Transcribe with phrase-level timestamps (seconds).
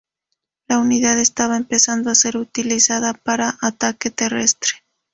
[0.67, 4.79] La unidad estaba empezando a ser utilizada para ataque terrestre.